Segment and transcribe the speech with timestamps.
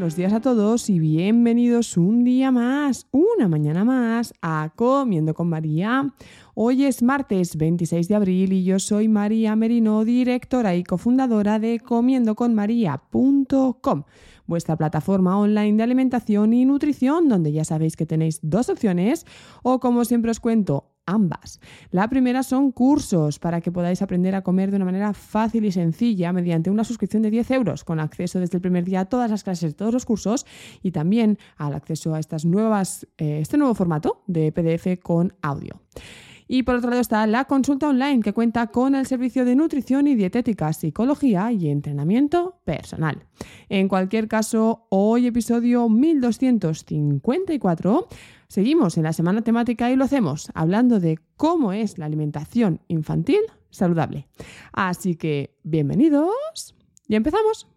[0.00, 5.50] Buenos días a todos y bienvenidos un día más, una mañana más a Comiendo con
[5.50, 6.14] María.
[6.54, 11.80] Hoy es martes 26 de abril y yo soy María Merino, directora y cofundadora de
[11.80, 14.04] comiendoconmaría.com,
[14.46, 19.26] vuestra plataforma online de alimentación y nutrición, donde ya sabéis que tenéis dos opciones
[19.62, 21.60] o como siempre os cuento, ambas.
[21.90, 25.72] La primera son cursos para que podáis aprender a comer de una manera fácil y
[25.72, 29.30] sencilla mediante una suscripción de 10 euros con acceso desde el primer día a todas
[29.30, 30.46] las clases todos los cursos
[30.82, 35.80] y también al acceso a estas nuevas, eh, este nuevo formato de PDF con audio.
[36.52, 40.08] Y por otro lado está la consulta online que cuenta con el servicio de nutrición
[40.08, 43.24] y dietética, psicología y entrenamiento personal.
[43.68, 48.08] En cualquier caso, hoy episodio 1254
[48.48, 53.42] Seguimos en la semana temática y lo hacemos hablando de cómo es la alimentación infantil
[53.70, 54.26] saludable.
[54.72, 56.74] Así que, bienvenidos
[57.06, 57.68] y empezamos.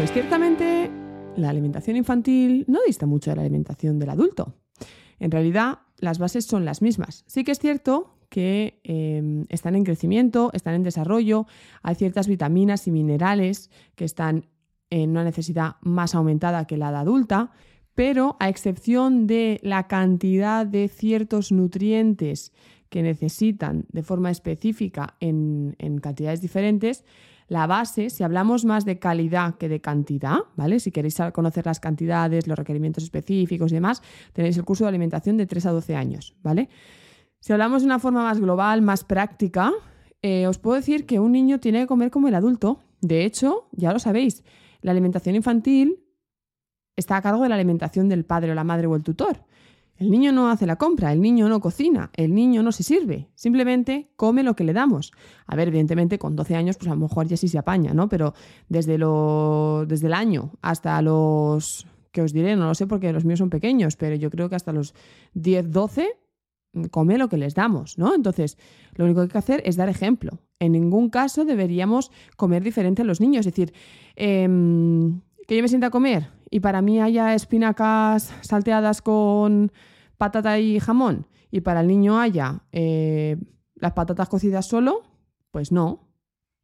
[0.00, 0.90] Pues ciertamente
[1.36, 4.54] la alimentación infantil no dista mucho de la alimentación del adulto.
[5.18, 7.22] En realidad, las bases son las mismas.
[7.26, 11.46] Sí que es cierto que em, están en crecimiento, están en desarrollo,
[11.82, 14.46] hay ciertas vitaminas y minerales que están
[14.88, 17.50] en una necesidad más aumentada que la de adulta,
[17.94, 22.54] pero a excepción de la cantidad de ciertos nutrientes
[22.88, 27.04] que necesitan de forma específica en cantidades diferentes,
[27.50, 30.78] la base, si hablamos más de calidad que de cantidad, ¿vale?
[30.78, 34.02] Si queréis conocer las cantidades, los requerimientos específicos y demás,
[34.32, 36.68] tenéis el curso de alimentación de 3 a 12 años, ¿vale?
[37.40, 39.72] Si hablamos de una forma más global, más práctica,
[40.22, 42.78] eh, os puedo decir que un niño tiene que comer como el adulto.
[43.00, 44.44] De hecho, ya lo sabéis,
[44.80, 46.04] la alimentación infantil
[46.94, 49.44] está a cargo de la alimentación del padre o la madre o el tutor.
[50.00, 53.28] El niño no hace la compra, el niño no cocina, el niño no se sirve,
[53.34, 55.12] simplemente come lo que le damos.
[55.46, 58.08] A ver, evidentemente con 12 años pues a lo mejor ya sí se apaña, ¿no?
[58.08, 58.32] Pero
[58.70, 63.26] desde, lo, desde el año hasta los, que os diré, no lo sé porque los
[63.26, 64.94] míos son pequeños, pero yo creo que hasta los
[65.34, 66.08] 10, 12
[66.72, 68.14] mm, come lo que les damos, ¿no?
[68.14, 68.56] Entonces,
[68.94, 70.38] lo único que hay que hacer es dar ejemplo.
[70.60, 73.74] En ningún caso deberíamos comer diferente a los niños, es decir,
[74.16, 79.72] em, que yo me sienta a comer y para mí haya espinacas salteadas con
[80.18, 83.36] patata y jamón y para el niño haya eh,
[83.74, 85.02] las patatas cocidas solo,
[85.50, 86.06] pues no.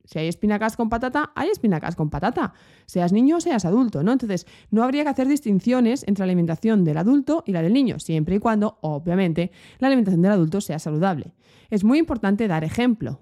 [0.05, 2.53] Si hay espinacas con patata, hay espinacas con patata,
[2.87, 4.13] seas niño o seas adulto, ¿no?
[4.13, 7.99] Entonces, no habría que hacer distinciones entre la alimentación del adulto y la del niño,
[7.99, 11.35] siempre y cuando, obviamente, la alimentación del adulto sea saludable.
[11.71, 13.19] Es muy importante dar ejemplo.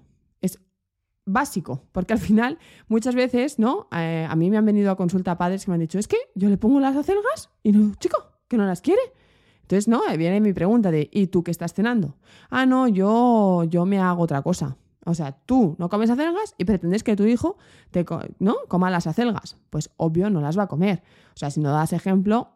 [1.25, 3.87] Básico, porque al final muchas veces, ¿no?
[3.91, 6.17] Eh, a mí me han venido a consulta padres que me han dicho, es que
[6.35, 9.01] yo le pongo las acelgas y no, chico, que no las quiere.
[9.61, 12.17] Entonces, no, viene mi pregunta de, ¿y tú qué estás cenando?
[12.51, 14.77] Ah, no, yo, yo me hago otra cosa.
[15.05, 17.57] O sea, tú no comes acelgas y pretendes que tu hijo
[17.89, 18.05] te,
[18.39, 18.55] ¿no?
[18.67, 19.57] coma las acelgas.
[19.71, 21.01] Pues obvio no las va a comer.
[21.33, 22.49] O sea, si no das ejemplo,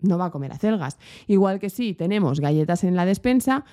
[0.00, 0.98] no va a comer acelgas.
[1.26, 3.64] Igual que si tenemos galletas en la despensa,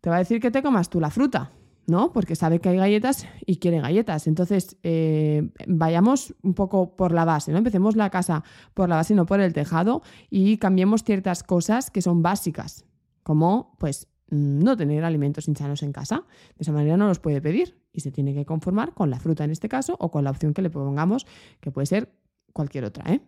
[0.00, 1.52] te va a decir que te comas tú la fruta.
[1.88, 2.12] ¿No?
[2.12, 4.26] Porque sabe que hay galletas y quiere galletas.
[4.26, 7.58] Entonces, eh, vayamos un poco por la base, ¿no?
[7.58, 8.44] Empecemos la casa
[8.74, 12.84] por la base no por el tejado y cambiemos ciertas cosas que son básicas,
[13.22, 16.26] como, pues, mm, no tener alimentos insanos en casa.
[16.56, 19.44] De esa manera no los puede pedir y se tiene que conformar con la fruta
[19.44, 21.26] en este caso o con la opción que le pongamos,
[21.60, 22.12] que puede ser
[22.52, 23.22] cualquier otra, ¿eh?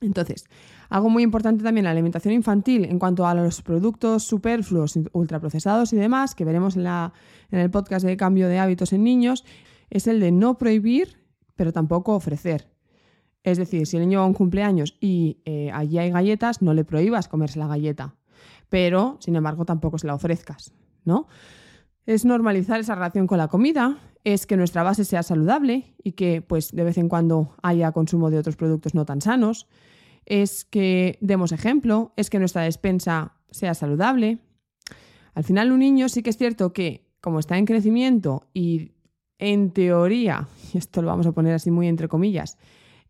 [0.00, 0.46] Entonces,
[0.88, 5.96] algo muy importante también la alimentación infantil en cuanto a los productos superfluos, ultraprocesados y
[5.96, 7.12] demás, que veremos en, la,
[7.50, 9.44] en el podcast de cambio de hábitos en niños,
[9.90, 11.18] es el de no prohibir,
[11.54, 12.68] pero tampoco ofrecer.
[13.44, 16.74] Es decir, si el niño va a un cumpleaños y eh, allí hay galletas, no
[16.74, 18.14] le prohíbas comerse la galleta.
[18.68, 20.72] pero sin embargo tampoco se la ofrezcas,
[21.04, 21.26] ¿no?
[22.06, 26.42] Es normalizar esa relación con la comida, es que nuestra base sea saludable y que
[26.42, 29.68] pues de vez en cuando haya consumo de otros productos no tan sanos,
[30.26, 34.38] es que demos ejemplo, es que nuestra despensa sea saludable.
[35.34, 38.92] Al final un niño sí que es cierto que como está en crecimiento y
[39.38, 42.58] en teoría, y esto lo vamos a poner así muy entre comillas,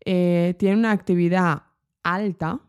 [0.05, 1.63] eh, tiene una actividad
[2.03, 2.59] alta,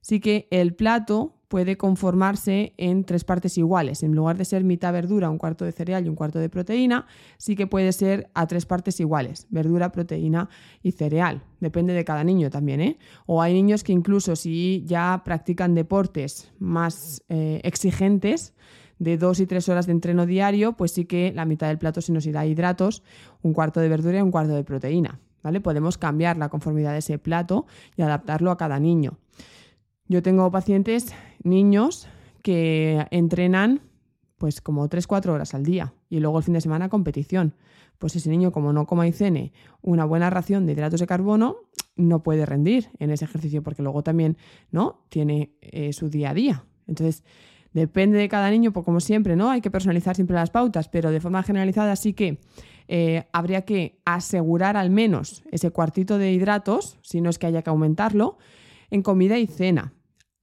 [0.00, 4.04] sí que el plato puede conformarse en tres partes iguales.
[4.04, 7.08] En lugar de ser mitad verdura, un cuarto de cereal y un cuarto de proteína,
[7.38, 10.48] sí que puede ser a tres partes iguales, verdura, proteína
[10.80, 11.42] y cereal.
[11.58, 12.98] Depende de cada niño también, ¿eh?
[13.26, 18.54] O hay niños que incluso si ya practican deportes más eh, exigentes,
[19.00, 22.00] de dos y tres horas de entreno diario, pues sí que la mitad del plato
[22.00, 23.02] se nos irá a hidratos,
[23.42, 25.18] un cuarto de verdura y un cuarto de proteína.
[25.42, 25.60] ¿Vale?
[25.60, 29.18] Podemos cambiar la conformidad de ese plato y adaptarlo a cada niño.
[30.06, 32.08] Yo tengo pacientes, niños,
[32.42, 33.82] que entrenan
[34.38, 37.54] pues como 3-4 horas al día y luego el fin de semana competición.
[37.98, 39.52] Pues ese niño como no coma y cene
[39.82, 41.56] una buena ración de hidratos de carbono,
[41.96, 44.38] no puede rendir en ese ejercicio porque luego también
[44.70, 46.64] no tiene eh, su día a día.
[46.86, 47.22] Entonces,
[47.74, 49.50] depende de cada niño, pues como siempre, ¿no?
[49.50, 52.40] Hay que personalizar siempre las pautas, pero de forma generalizada sí que
[52.88, 57.60] eh, habría que asegurar al menos ese cuartito de hidratos, si no es que haya
[57.60, 58.38] que aumentarlo,
[58.90, 59.92] en comida y cena.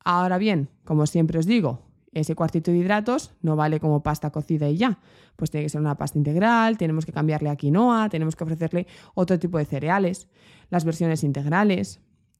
[0.09, 1.81] Ahora bien, como siempre os digo,
[2.13, 4.99] ese cuartito de hidratos no vale como pasta cocida y ya.
[5.35, 8.87] Pues tiene que ser una pasta integral, tenemos que cambiarle a quinoa, tenemos que ofrecerle
[9.15, 10.29] otro tipo de cereales,
[10.69, 11.99] las versiones integrales,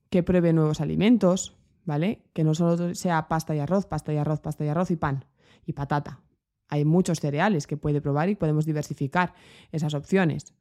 [0.09, 2.23] que pruebe nuevos alimentos, ¿vale?
[2.31, 5.25] Que no solo sea pasta y arroz, pasta y arroz, pasta y arroz y pan
[5.65, 6.21] y patata.
[6.69, 9.33] Hay muchos cereales que puede probar y podemos diversificar
[9.73, 10.53] esas opciones.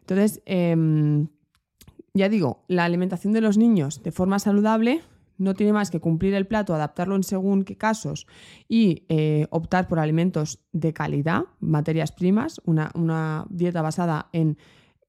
[0.00, 1.28] Entonces, em,
[2.14, 5.02] ya digo, la alimentación de los niños de forma saludable
[5.38, 8.26] no tiene más que cumplir el plato, adaptarlo en según qué casos
[8.68, 14.58] y eh, optar por alimentos de calidad, materias primas, una, una, dieta basada en,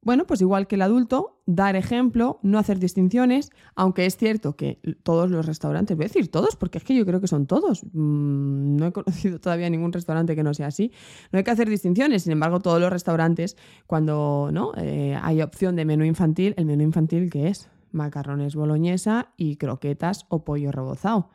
[0.01, 4.79] bueno, pues igual que el adulto, dar ejemplo, no hacer distinciones, aunque es cierto que
[5.03, 7.83] todos los restaurantes, voy a decir todos, porque es que yo creo que son todos,
[7.83, 10.91] mm, no he conocido todavía ningún restaurante que no sea así,
[11.31, 14.71] no hay que hacer distinciones, sin embargo todos los restaurantes, cuando ¿no?
[14.77, 17.69] Eh, hay opción de menú infantil, el menú infantil, ¿qué es?
[17.91, 21.30] Macarrones boloñesa y croquetas o pollo rebozado.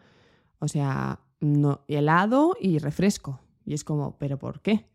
[0.59, 3.41] O sea, no, helado y refresco.
[3.65, 4.87] Y es como, ¿pero por qué?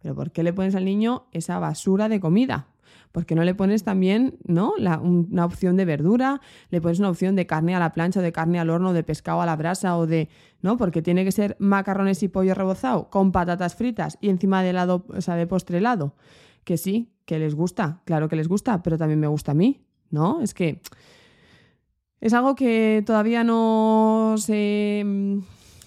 [0.00, 2.68] ¿Pero por qué le pones al niño esa basura de comida?
[3.12, 4.74] ¿Por qué no le pones también ¿no?
[4.76, 6.40] una opción de verdura?
[6.70, 9.40] ¿Le pones una opción de carne a la plancha, de carne al horno, de pescado
[9.40, 10.28] a la brasa o de...
[10.60, 10.76] ¿no?
[10.76, 15.06] Porque tiene que ser macarrones y pollo rebozado con patatas fritas y encima de helado,
[15.08, 16.14] o sea, de postre helado.
[16.64, 19.86] Que sí, que les gusta, claro que les gusta, pero también me gusta a mí.
[20.10, 20.40] ¿No?
[20.40, 20.80] Es que
[22.20, 25.38] es algo que todavía no se, mm,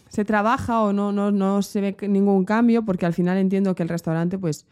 [0.09, 3.83] se trabaja o no, no, no, se ve ningún cambio porque al final entiendo que
[3.83, 4.65] el restaurante pues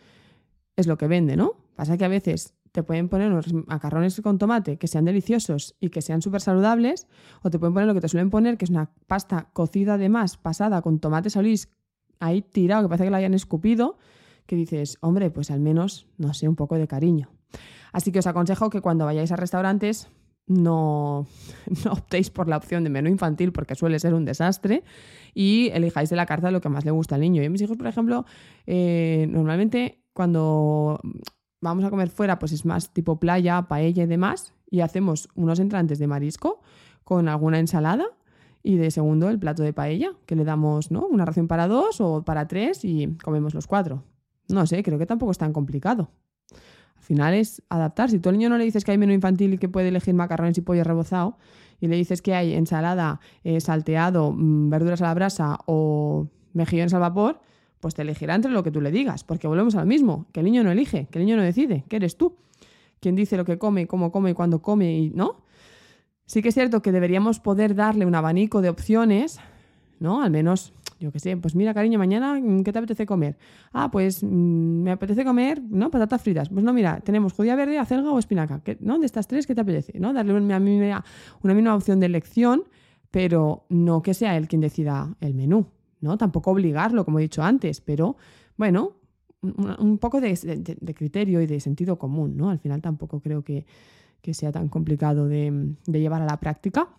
[0.76, 1.54] es lo que vende, ¿no?
[1.76, 5.90] Pasa que a veces te pueden poner unos macarrones con tomate que sean deliciosos y
[5.90, 7.08] que sean súper saludables
[7.42, 10.38] o te pueden poner lo que te suelen poner que es una pasta cocida además,
[10.38, 11.70] pasada con tomate solís
[12.20, 13.98] ahí tirado que parece que la hayan escupido
[14.48, 17.30] que dices, hombre, pues al menos, no sé, un poco de cariño.
[17.92, 20.10] Así que os aconsejo que cuando vayáis a restaurantes
[20.48, 21.28] no,
[21.92, 24.84] optéis por la opción de menú infantil porque suele ser un desastre
[25.34, 27.44] y elijáis de la carta lo que más le gusta al niño.
[27.44, 28.26] Y a mis hijos, por ejemplo,
[28.66, 31.02] eh, normalmente cuando
[31.60, 35.60] vamos a comer fuera, pues es más tipo playa, paella y demás, y hacemos unos
[35.60, 36.62] entrantes de marisco
[37.04, 38.06] con alguna ensalada
[38.64, 41.06] y de segundo el plato de paella, que le damos ¿no?
[41.08, 44.04] una ración para dos o para tres y comemos los cuatro.
[44.50, 46.10] No sé, creo que tampoco es tan complicado.
[47.08, 48.10] Al final es adaptar.
[48.10, 50.14] Si tú al niño no le dices que hay menú infantil y que puede elegir
[50.14, 51.38] macarrones y pollo rebozado,
[51.80, 56.94] y le dices que hay ensalada, eh, salteado, mm, verduras a la brasa o mejillones
[56.94, 57.40] al vapor,
[57.80, 60.42] pues te elegirá entre lo que tú le digas, porque volvemos a lo mismo, que
[60.42, 62.36] el niño no elige, que el niño no decide, que eres tú
[63.00, 65.38] quien dice lo que come, cómo come y cuándo come y no.
[66.26, 69.40] Sí que es cierto que deberíamos poder darle un abanico de opciones,
[70.00, 70.22] ¿no?
[70.22, 73.38] Al menos yo qué sé, pues mira, cariño, mañana, mm, ¿qué te apetece comer?
[73.72, 74.28] Ah, pues mm,
[74.84, 75.92] me apetece comer, ¿no?
[75.92, 76.50] Patatas fritas.
[76.50, 78.62] Pues no, mira, tenemos judía verde, acelga o espinaca.
[78.80, 79.00] ¿No?
[79.00, 80.00] De estas tres, ¿qué te apetece?
[80.00, 80.14] ¿No?
[80.14, 81.04] Darle una, una,
[81.44, 82.64] una misma opción de elección,
[83.12, 85.68] pero no que sea él quien decida el menú,
[86.02, 86.18] ¿no?
[86.18, 88.18] Tampoco obligarlo, como he dicho antes, pero
[88.58, 88.98] bueno,
[89.42, 90.36] un, poco de,
[90.96, 92.50] criterio y de sentido común, ¿no?
[92.50, 93.66] Al final tampoco creo que,
[94.34, 96.90] sea tan complicado de llevar a la práctica.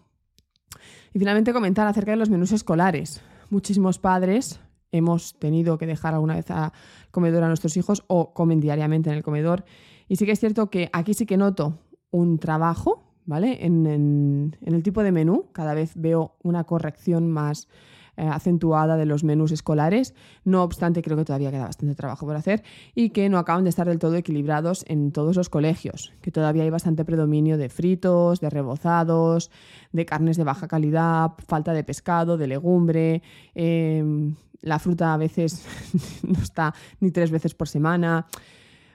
[1.13, 4.61] Y finalmente comentar acerca de los menús escolares muchísimos padres
[4.93, 6.73] hemos tenido que dejar alguna vez a
[7.11, 9.65] comedor a nuestros hijos o comen diariamente en el comedor.
[10.09, 11.79] Y sí que es cierto que aquí sí que noto
[12.11, 13.65] un trabajo, ¿vale?
[13.65, 17.69] En, el tipo de menú, cada vez veo una corrección más
[18.19, 20.15] acentuada de los menús escolares.
[20.45, 22.63] No obstante, creo que todavía queda bastante trabajo por hacer
[22.95, 26.65] y que no acaban de estar del todo equilibrados en todos los colegios, que todavía
[26.65, 29.51] hay bastante predominio de fritos, de rebozados,
[29.93, 33.23] de carnes de baja calidad, falta de pescado, de legumbre.
[33.55, 35.65] Em, la fruta a veces
[36.23, 38.27] no está ni tres veces por semana.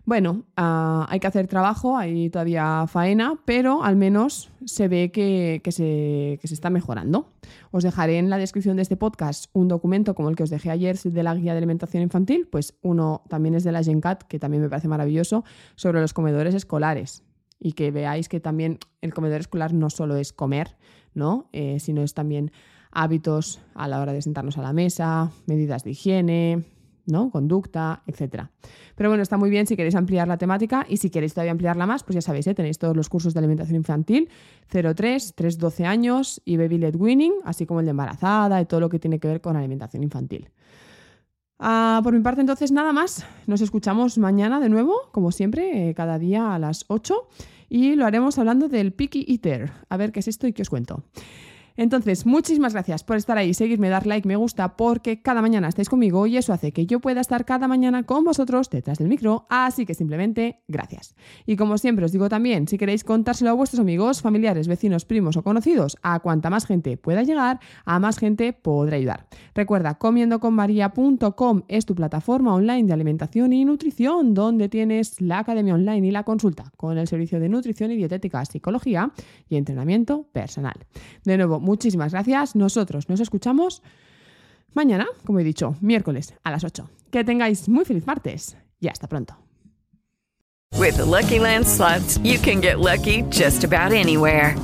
[0.06, 5.62] Bueno, ah, hay que hacer trabajo, hay todavía faena, pero al menos se ve que,
[5.72, 7.32] se, está mejorando.
[7.72, 10.72] Os dejaré en la descripción de este podcast un documento como el que os dejé
[10.72, 14.40] ayer de la guía de alimentación infantil, pues uno también es de la GenCat, que
[14.40, 15.46] también me parece maravilloso,
[15.76, 17.24] sobre los comedores escolares.
[17.58, 20.76] Y que veáis que también el comedor escolar no solo es comer,
[21.14, 21.48] ¿no?
[21.54, 22.52] Eh, sino es también
[22.92, 26.66] hábitos a la hora de sentarnos a la mesa, medidas de higiene,
[27.06, 27.30] ¿no?
[27.30, 28.52] Conducta, etcétera.
[28.96, 31.86] Pero bueno, está muy bien si queréis ampliar la temática y si queréis todavía ampliarla
[31.86, 32.56] más, pues ya sabéis, ¿eh?
[32.56, 34.30] tenéis todos los cursos de alimentación infantil,
[34.70, 38.80] 03, 3, 12 años y Baby Led Winning, así como el de embarazada y todo
[38.80, 40.50] lo que tiene que ver con alimentación infantil.
[41.60, 43.26] Ah, por mi parte, entonces, nada más.
[43.48, 47.30] Nos escuchamos mañana de nuevo, como siempre, eh, cada día a las 8
[47.70, 49.72] y lo haremos hablando del Picky Eater.
[49.90, 51.04] A ver qué es esto y qué os cuento.
[51.76, 55.90] Entonces, muchísimas gracias por estar ahí, seguirme, dar like, me gusta, porque cada mañana estáis
[55.90, 59.46] conmigo y eso hace que yo pueda estar cada mañana con vosotros detrás del micro,
[59.50, 61.16] así que simplemente gracias.
[61.46, 65.38] Y como siempre os digo también, si queréis contárselo a vuestros amigos, familiares, vecinos, primos
[65.38, 69.28] o conocidos, a cuanta más gente pueda llegar, a más gente podrá ayudar.
[69.56, 76.08] Recuerda, comiendoconmaria.com es tu plataforma online de alimentación y nutrición, donde tienes la academia online
[76.08, 79.12] y la consulta con el servicio de nutrición y dietética, psicología
[79.50, 80.76] y entrenamiento personal.
[81.24, 82.56] De nuevo, muchísimas gracias.
[82.56, 83.82] Nosotros nos escuchamos
[84.74, 86.88] mañana, como he dicho, miércoles a las 8.
[87.10, 89.36] Que tengáis muy feliz martes y hasta pronto.
[90.78, 94.56] With the Lucky Land slots, you can get lucky just about anywhere.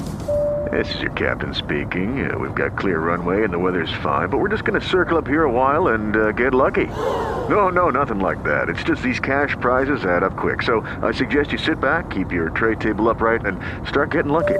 [0.72, 2.30] This is your captain speaking.
[2.30, 5.18] Uh, we've got clear runway and the weather's fine, but we're just going to circle
[5.18, 6.86] up here a while and uh, get lucky.
[6.86, 8.70] No, no, nothing like that.
[8.70, 10.62] It's just these cash prizes add up quick.
[10.62, 14.60] So I suggest you sit back, keep your tray table upright, and start getting lucky.